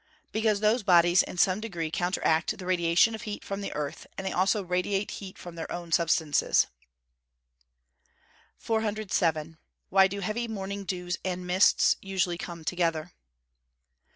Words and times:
_Because 0.31 0.61
those 0.61 0.81
bodies 0.81 1.21
in 1.21 1.37
some 1.37 1.59
degree 1.61 1.91
counteract 1.91 2.57
the 2.57 2.65
radiation 2.65 3.13
of 3.13 3.21
heat 3.21 3.43
from 3.43 3.61
the 3.61 3.71
earth; 3.75 4.07
and 4.17 4.25
they 4.25 4.31
also 4.31 4.63
radiate 4.63 5.11
heat 5.11 5.37
from 5.37 5.53
their 5.53 5.71
own 5.71 5.91
substances. 5.91 6.65
407. 8.57 9.59
_Why 9.91 10.09
do 10.09 10.21
heavy 10.21 10.47
morning 10.47 10.85
dews 10.85 11.17
and 11.23 11.45
mists 11.45 11.97
usually 12.01 12.39
come 12.39 12.65
together? 12.65 13.11